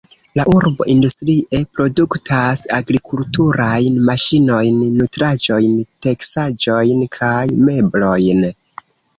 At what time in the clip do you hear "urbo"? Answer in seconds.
0.59-0.85